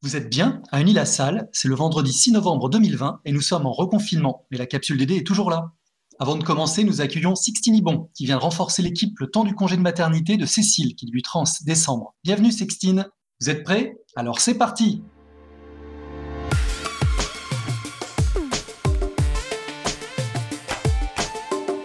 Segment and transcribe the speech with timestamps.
[0.00, 3.72] Vous êtes bien à Unis-la-Salle, c'est le vendredi 6 novembre 2020 et nous sommes en
[3.72, 5.72] reconfinement, mais la capsule DD est toujours là.
[6.20, 9.76] Avant de commencer, nous accueillons Sixtine Ibon, qui vient renforcer l'équipe le temps du congé
[9.76, 12.14] de maternité de Cécile, qui lui trans décembre.
[12.22, 13.08] Bienvenue Sixtine,
[13.40, 13.96] vous êtes prêts?
[14.14, 15.02] Alors c'est parti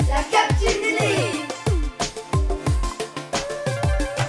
[0.08, 1.00] La capsule DD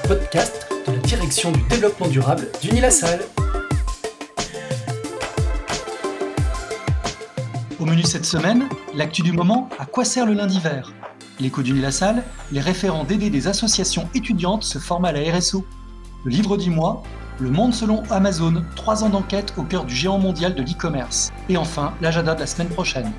[0.08, 3.20] Podcast de la direction du développement durable d'Unis-la-Salle.
[7.84, 10.94] Au menu cette semaine, l'actu du moment, à quoi sert le lundi vert?
[11.38, 11.90] L'écho du la
[12.50, 15.66] les référents d'aider des associations étudiantes se forment à la RSO.
[16.24, 17.02] Le livre du mois,
[17.38, 21.30] Le monde selon Amazon, trois ans d'enquête au cœur du géant mondial de l'e-commerce.
[21.50, 23.12] Et enfin, l'agenda de la semaine prochaine.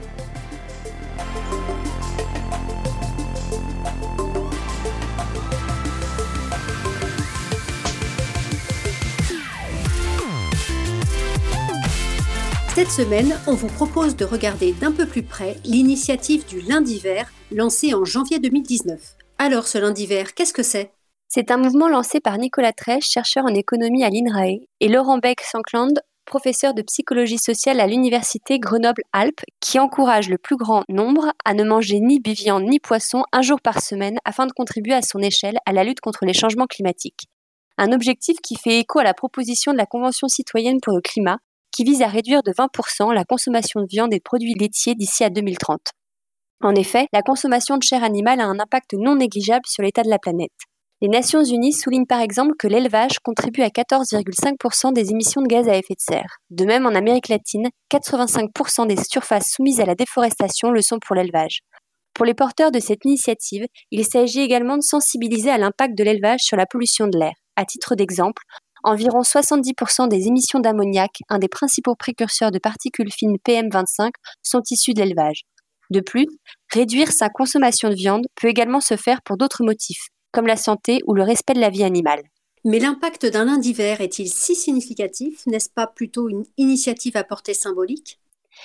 [12.76, 17.32] Cette semaine, on vous propose de regarder d'un peu plus près l'initiative du lundi vert
[17.49, 19.16] lancée en janvier 2019.
[19.38, 20.91] Alors ce lundi vert, qu'est-ce que c'est?
[21.30, 26.02] C'est un mouvement lancé par Nicolas Trèche, chercheur en économie à l'INRAE, et Laurent Beck-Sankland,
[26.26, 31.64] professeur de psychologie sociale à l'université Grenoble-Alpes, qui encourage le plus grand nombre à ne
[31.64, 35.60] manger ni viande ni poisson un jour par semaine afin de contribuer à son échelle
[35.66, 37.30] à la lutte contre les changements climatiques.
[37.77, 41.38] Un objectif qui fait écho à la proposition de la Convention citoyenne pour le climat,
[41.76, 45.26] qui vise à réduire de 20% la consommation de viande et de produits laitiers d'ici
[45.26, 45.81] à 2030.
[46.63, 50.09] En effet, la consommation de chair animale a un impact non négligeable sur l'état de
[50.09, 50.53] la planète.
[51.01, 55.68] Les Nations Unies soulignent par exemple que l'élevage contribue à 14,5% des émissions de gaz
[55.68, 56.37] à effet de serre.
[56.49, 61.18] De même, en Amérique latine, 85% des surfaces soumises à la déforestation le sont pour
[61.18, 61.59] l'élevage.
[62.13, 66.40] Pour les porteurs de cette initiative, il s'agit également de sensibiliser à l'impact de l'élevage
[66.40, 67.34] sur la pollution de l'air.
[67.57, 68.41] À titre d'exemple,
[68.86, 74.12] environ 70% des émissions d'ammoniac, un des principaux précurseurs de particules fines PM25,
[74.44, 75.44] sont issues de l'élevage.
[75.90, 76.28] De plus,
[76.72, 81.00] réduire sa consommation de viande peut également se faire pour d'autres motifs, comme la santé
[81.08, 82.22] ou le respect de la vie animale.
[82.64, 85.46] Mais l'impact d'un lundi vert est-il si significatif?
[85.46, 88.20] N'est-ce pas plutôt une initiative à portée symbolique?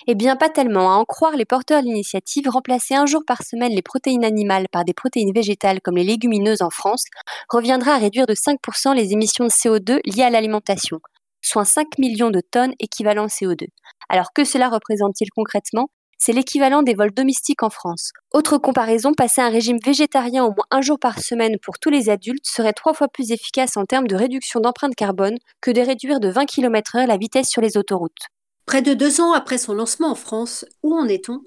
[0.06, 0.92] Eh bien, pas tellement.
[0.92, 4.66] À en croire les porteurs de l'initiative, remplacer un jour par semaine les protéines animales
[4.70, 7.04] par des protéines végétales comme les légumineuses en France
[7.48, 11.00] reviendra à réduire de 5% les émissions de CO2 liées à l'alimentation,
[11.42, 13.66] soit 5 millions de tonnes équivalent CO2.
[14.08, 15.88] Alors que cela représente-t-il concrètement?
[16.22, 18.10] C'est l'équivalent des vols domestiques en France.
[18.34, 22.10] Autre comparaison, passer un régime végétarien au moins un jour par semaine pour tous les
[22.10, 26.20] adultes serait trois fois plus efficace en termes de réduction d'empreinte carbone que de réduire
[26.20, 28.28] de 20 km/h la vitesse sur les autoroutes.
[28.70, 31.40] Près de deux ans après son lancement en France, où en est-on?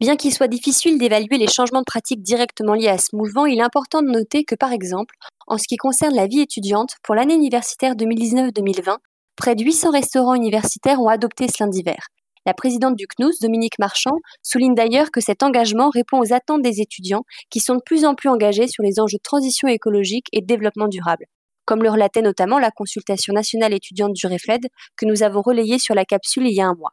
[0.00, 3.58] Bien qu'il soit difficile d'évaluer les changements de pratiques directement liés à ce mouvement, il
[3.58, 5.14] est important de noter que, par exemple,
[5.46, 8.98] en ce qui concerne la vie étudiante, pour l'année universitaire 2019-2020,
[9.34, 12.08] près de 800 restaurants universitaires ont adopté ce lundi vert.
[12.44, 16.82] La présidente du CNUS, Dominique Marchand, souligne d'ailleurs que cet engagement répond aux attentes des
[16.82, 20.42] étudiants qui sont de plus en plus engagés sur les enjeux de transition écologique et
[20.42, 21.24] de développement durable
[21.64, 25.94] comme le relatait notamment la consultation nationale étudiante du REFLED que nous avons relayée sur
[25.94, 26.92] la capsule il y a un mois.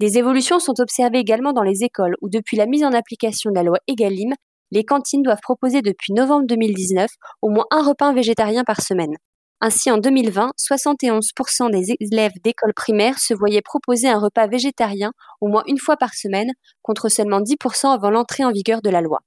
[0.00, 3.54] Des évolutions sont observées également dans les écoles où depuis la mise en application de
[3.54, 4.34] la loi EGalim,
[4.72, 7.10] les cantines doivent proposer depuis novembre 2019
[7.42, 9.14] au moins un repas végétarien par semaine.
[9.60, 15.46] Ainsi, en 2020, 71% des élèves d'école primaire se voyaient proposer un repas végétarien au
[15.46, 16.50] moins une fois par semaine,
[16.82, 19.20] contre seulement 10% avant l'entrée en vigueur de la loi.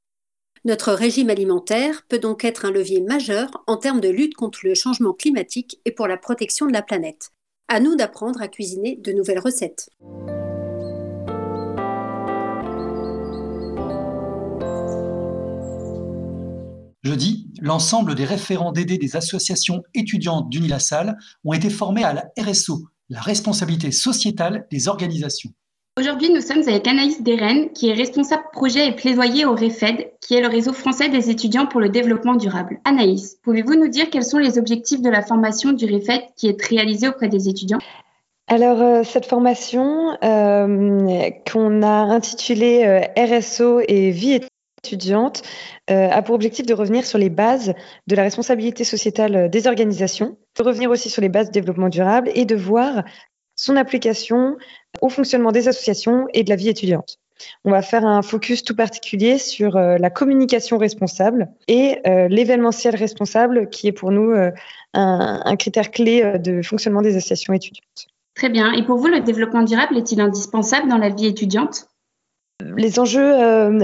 [0.66, 4.74] Notre régime alimentaire peut donc être un levier majeur en termes de lutte contre le
[4.74, 7.30] changement climatique et pour la protection de la planète.
[7.68, 9.92] À nous d'apprendre à cuisiner de nouvelles recettes.
[17.04, 22.88] Jeudi, l'ensemble des référents d'aider des associations étudiantes d'Unilassal ont été formés à la RSO,
[23.10, 25.52] la responsabilité sociétale des organisations.
[25.98, 30.36] Aujourd'hui, nous sommes avec Anaïs Deren, qui est responsable projet et plaidoyer au REFED, qui
[30.36, 32.82] est le réseau français des étudiants pour le développement durable.
[32.84, 36.62] Anaïs, pouvez-vous nous dire quels sont les objectifs de la formation du REFED qui est
[36.62, 37.80] réalisée auprès des étudiants?
[38.48, 44.42] Alors, euh, cette formation euh, qu'on a intitulée euh, RSO et vie
[44.84, 45.44] étudiante
[45.88, 47.74] a pour objectif de revenir sur les bases
[48.06, 52.30] de la responsabilité sociétale des organisations, de revenir aussi sur les bases du développement durable
[52.36, 53.04] et de voir
[53.56, 54.58] son application
[55.02, 57.20] au fonctionnement des associations et de la vie étudiante.
[57.64, 62.96] On va faire un focus tout particulier sur euh, la communication responsable et euh, l'événementiel
[62.96, 64.52] responsable, qui est pour nous euh,
[64.94, 68.08] un, critère clé de fonctionnement des associations étudiantes.
[68.36, 68.72] Très bien.
[68.74, 71.88] Et pour vous, le développement durable est-il indispensable dans la vie étudiante?
[72.78, 73.34] Les enjeux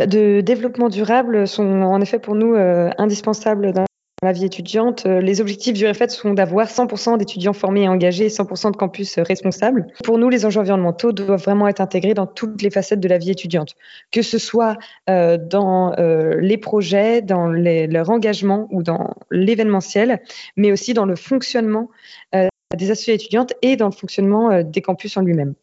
[0.07, 3.85] de développement durable sont en effet pour nous indispensables dans
[4.23, 8.25] la vie étudiante, euh, les objectifs du REFET sont d'avoir 100% d'étudiants formés et engagés
[8.25, 9.87] et 100% de campus euh, responsables.
[10.03, 13.17] Pour nous, les enjeux environnementaux doivent vraiment être intégrés dans toutes les facettes de la
[13.17, 13.73] vie étudiante,
[14.11, 14.77] que ce soit
[15.09, 15.95] euh, dans
[16.39, 20.21] les projets, dans leur engagement ou dans l'événementiel,
[20.55, 21.89] mais aussi dans le fonctionnement
[22.33, 25.53] des associations étudiantes et dans le fonctionnement des campus en lui-même.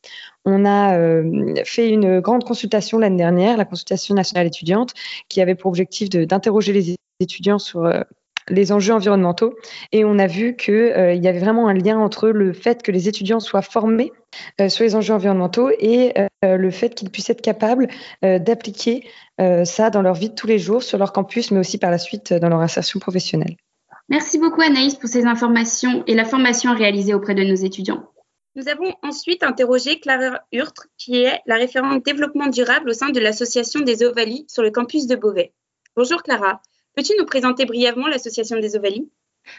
[0.45, 0.99] On a
[1.65, 4.93] fait une grande consultation l'année dernière, la consultation nationale étudiante,
[5.29, 7.91] qui avait pour objectif d'interroger les étudiants sur
[8.51, 9.55] les enjeux environnementaux.
[9.93, 12.93] Et on a vu qu'il euh, y avait vraiment un lien entre le fait que
[12.93, 14.13] les étudiants soient formés
[14.61, 16.15] euh, sur les enjeux environnementaux et
[16.45, 17.89] euh, le fait qu'ils puissent être capables
[18.23, 19.09] d'appliquer
[19.65, 21.99] ça dans leur vie de tous les jours, sur leur campus, mais aussi par la
[21.99, 23.57] suite dans leur insertion professionnelle.
[24.09, 28.05] Merci beaucoup Anaïs pour ces informations et la formation réalisée auprès de nos étudiants.
[28.57, 33.21] Nous avons ensuite interrogé Clara Hurtre, qui est la référente développement durable au sein de
[33.21, 35.53] l'association des Ovalies sur le campus de Beauvais.
[35.95, 36.61] Bonjour Clara,
[36.99, 39.09] Peux-tu nous présenter brièvement l'association des Ovalies?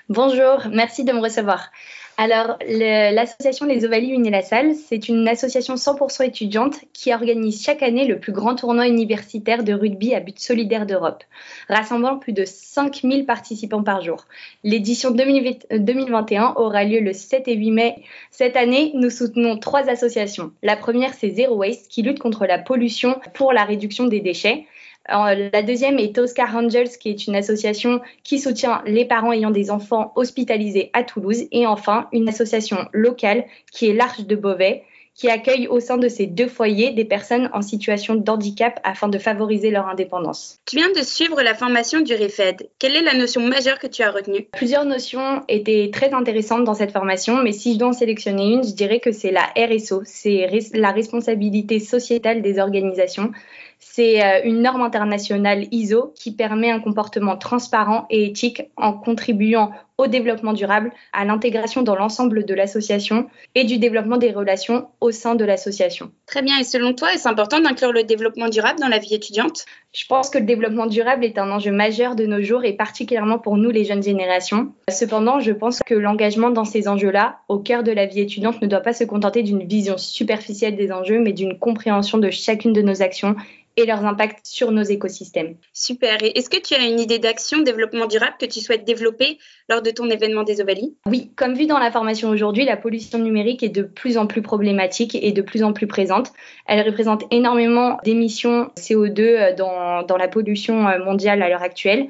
[0.09, 1.71] Bonjour, merci de me recevoir.
[2.17, 8.19] Alors, l'association Les Ovalies Unilassal, c'est une association 100% étudiante qui organise chaque année le
[8.19, 11.23] plus grand tournoi universitaire de rugby à but solidaire d'Europe,
[11.69, 14.25] rassemblant plus de 5000 participants par jour.
[14.65, 17.95] L'édition 2021 aura lieu le 7 et 8 mai.
[18.31, 20.51] Cette année, nous soutenons trois associations.
[20.61, 24.65] La première, c'est Zero Waste, qui lutte contre la pollution pour la réduction des déchets.
[25.09, 29.71] La deuxième est Oscar Angels, qui est une association qui soutient les parents ayant des
[29.71, 31.43] enfants hospitalisés à Toulouse.
[31.51, 34.83] Et enfin, une association locale qui est l'Arche de Beauvais,
[35.19, 39.09] qui accueille au sein de ces deux foyers des personnes en situation de handicap afin
[39.09, 40.59] de favoriser leur indépendance.
[40.65, 42.69] Tu viens de suivre la formation du REFED.
[42.79, 44.47] Quelle est la notion majeure que tu as retenue?
[44.53, 48.63] Plusieurs notions étaient très intéressantes dans cette formation, mais si je dois en sélectionner une,
[48.63, 53.31] je dirais que c'est la RSO, c'est la responsabilité sociétale des organisations.
[53.79, 59.71] C'est euh, une norme internationale ISO qui permet un comportement transparent et éthique en contribuant
[59.99, 65.11] au développement durable, à l'intégration dans l'ensemble de l'association et du développement des relations au
[65.11, 66.11] sein de l'association.
[66.25, 66.57] Très bien.
[66.57, 69.65] Et selon toi, est-ce important d'inclure le développement durable dans la vie étudiante?
[69.93, 73.39] Je pense que le développement durable est un enjeu majeur de nos jours et particulièrement
[73.39, 74.71] pour nous, les jeunes générations.
[74.89, 78.67] Cependant, je pense que l'engagement dans ces enjeux-là, au cœur de la vie étudiante, ne
[78.67, 82.81] doit pas se contenter d'une vision superficielle des enjeux, mais d'une compréhension de chacune de
[82.81, 83.35] nos actions
[83.77, 85.55] et leurs impacts sur nos écosystèmes.
[85.73, 86.21] Super.
[86.23, 89.37] Et est-ce que tu as une idée d'action développement durable que tu souhaites développer
[89.69, 93.19] lors de ton événement des Ovalies Oui, comme vu dans la formation aujourd'hui, la pollution
[93.19, 96.31] numérique est de plus en plus problématique et de plus en plus présente.
[96.65, 102.07] Elle représente énormément d'émissions CO2 euh, dans, dans, la pollution euh, mondiale à l'heure actuelle.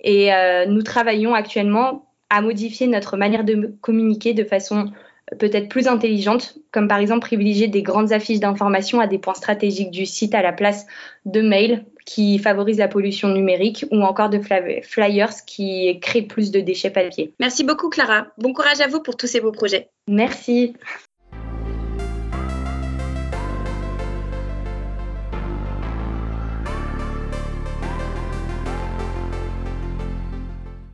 [0.00, 4.86] Et euh, nous travaillons actuellement à modifier notre manière de communiquer de façon
[5.38, 9.90] peut-être plus intelligentes, comme par exemple privilégier des grandes affiches d'information à des points stratégiques
[9.90, 10.86] du site à la place
[11.24, 14.40] de mails qui favorisent la pollution numérique ou encore de
[14.82, 17.32] flyers qui créent plus de déchets papier.
[17.38, 18.26] Merci beaucoup Clara.
[18.38, 19.88] Bon courage à vous pour tous ces beaux projets.
[20.08, 20.74] Merci.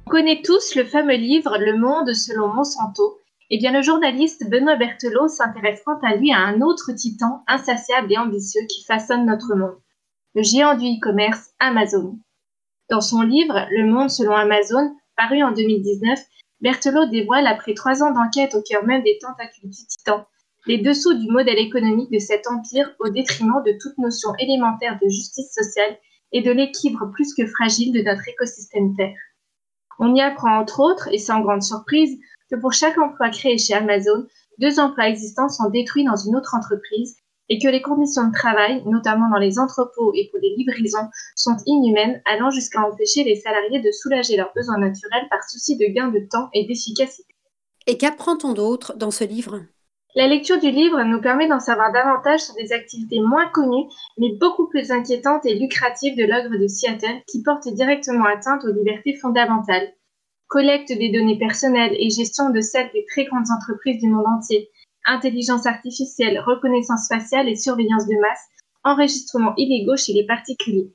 [0.07, 3.19] On connaît tous le fameux livre Le Monde selon Monsanto
[3.51, 8.13] eh bien, le journaliste Benoît Berthelot s'intéresse quant à lui à un autre titan insatiable
[8.13, 9.79] et ambitieux qui façonne notre monde,
[10.35, 12.19] le géant du e-commerce Amazon.
[12.91, 16.19] Dans son livre Le monde selon Amazon, paru en 2019,
[16.61, 20.27] Berthelot dévoile, après trois ans d'enquête au cœur même des tentacules du titan,
[20.67, 25.09] les dessous du modèle économique de cet empire au détriment de toute notion élémentaire de
[25.09, 25.97] justice sociale
[26.33, 29.17] et de l'équilibre plus que fragile de notre écosystème Terre.
[29.99, 32.19] On y apprend entre autres, et sans grande surprise,
[32.51, 34.27] que pour chaque emploi créé chez Amazon,
[34.59, 37.17] deux emplois existants sont détruits dans une autre entreprise
[37.49, 41.57] et que les conditions de travail, notamment dans les entrepôts et pour les livraisons, sont
[41.67, 46.09] inhumaines, allant jusqu'à empêcher les salariés de soulager leurs besoins naturels par souci de gain
[46.09, 47.35] de temps et d'efficacité.
[47.87, 49.61] Et qu'apprend-on d'autre dans ce livre?
[50.15, 53.89] La lecture du livre nous permet d'en savoir davantage sur des activités moins connues,
[54.19, 58.73] mais beaucoup plus inquiétantes et lucratives de l'ogre de Seattle qui portent directement atteinte aux
[58.73, 59.93] libertés fondamentales
[60.49, 64.71] collecte des données personnelles et gestion de celles des très grandes entreprises du monde entier,
[65.07, 68.45] intelligence artificielle, reconnaissance faciale et surveillance de masse,
[68.85, 70.93] enregistrement illégaux chez les particuliers.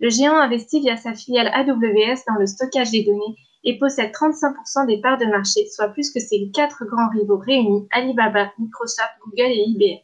[0.00, 4.86] Le géant investit via sa filiale AWS dans le stockage des données et possède 35%
[4.86, 9.52] des parts de marché, soit plus que ses quatre grands rivaux réunis, Alibaba, Microsoft, Google
[9.52, 10.00] et IBM.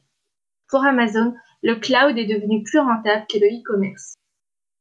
[0.68, 4.14] Pour Amazon, le cloud est devenu plus rentable que le e-commerce.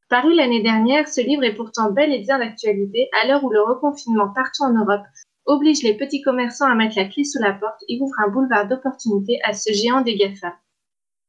[0.09, 3.61] Paru l'année dernière, ce livre est pourtant bel et bien d'actualité à l'heure où le
[3.61, 5.05] reconfinement partout en Europe
[5.45, 8.67] oblige les petits commerçants à mettre la clé sous la porte et ouvre un boulevard
[8.67, 10.55] d'opportunités à ce géant des GAFA.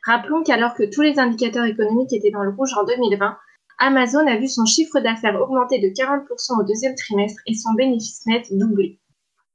[0.07, 3.37] Rappelons qu'alors que tous les indicateurs économiques étaient dans le rouge en 2020,
[3.81, 8.27] Amazon a vu son chiffre d'affaires augmenter de 40% au deuxième trimestre et son bénéfice
[8.27, 9.01] net doubler.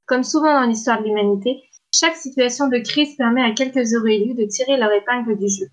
[0.06, 1.62] Comme souvent dans l'histoire de l'humanité,
[1.92, 5.66] chaque situation de crise permet à quelques heureux élus de tirer leur épingle du jeu.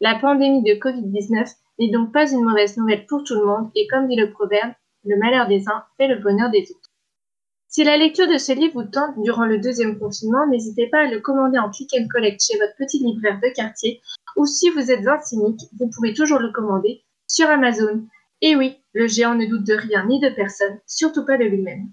[0.00, 1.50] La pandémie de Covid-19
[1.80, 4.72] n'est donc pas une mauvaise nouvelle pour tout le monde et comme dit le proverbe,
[5.04, 6.90] le malheur des uns fait le bonheur des autres.
[7.68, 11.10] Si la lecture de ce livre vous tente durant le deuxième confinement, n'hésitez pas à
[11.10, 14.02] le commander en click and collect chez votre petit libraire de quartier
[14.36, 18.04] ou si vous êtes un cynique, vous pouvez toujours le commander sur Amazon.
[18.42, 21.88] Et oui, le géant ne doute de rien ni de personne, surtout pas de lui-même.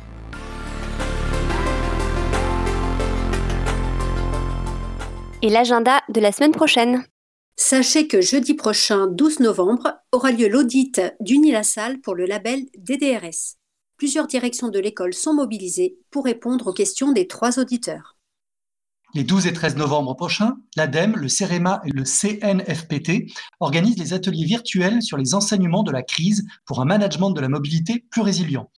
[5.42, 7.04] Et l'agenda de la semaine prochaine
[7.58, 13.58] Sachez que jeudi prochain, 12 novembre, aura lieu l'audit d'Unilassal pour le label DDRS
[13.98, 18.16] plusieurs directions de l'école sont mobilisées pour répondre aux questions des trois auditeurs.
[19.14, 24.46] Les 12 et 13 novembre prochains, l'ADEME, le CEREMA et le CNFPT organisent les ateliers
[24.46, 28.70] virtuels sur les enseignements de la crise pour un management de la mobilité plus résilient.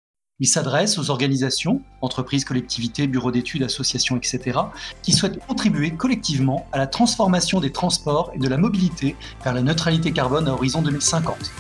[0.40, 4.56] Ils s'adressent aux organisations, entreprises, collectivités, bureaux d'études, associations, etc.,
[5.02, 9.62] qui souhaitent contribuer collectivement à la transformation des transports et de la mobilité vers la
[9.62, 11.50] neutralité carbone à horizon 2050.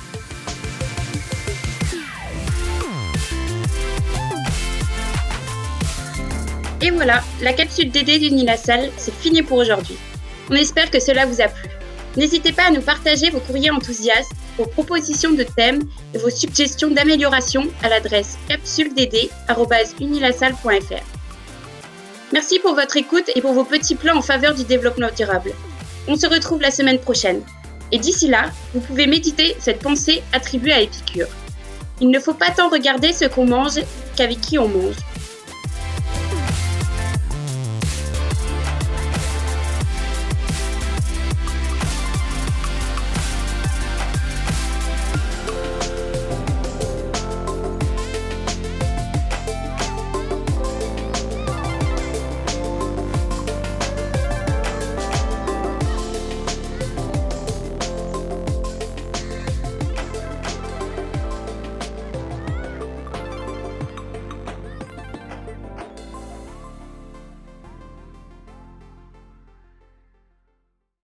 [6.80, 9.96] Et voilà, la capsule DD d'Unilassal, c'est fini pour aujourd'hui.
[10.50, 11.68] On espère que cela vous a plu.
[12.16, 15.80] N'hésitez pas à nous partager vos courriers enthousiastes, vos propositions de thèmes
[16.12, 21.04] et vos suggestions d'amélioration à l'adresse capsuleddd.unilassal.fr.
[22.32, 25.52] Merci pour votre écoute et pour vos petits plans en faveur du développement durable.
[26.08, 27.40] On se retrouve la semaine prochaine.
[27.92, 31.28] Et d'ici là, vous pouvez méditer cette pensée attribuée à Épicure.
[32.00, 33.80] Il ne faut pas tant regarder ce qu'on mange
[34.16, 34.96] qu'avec qui on mange.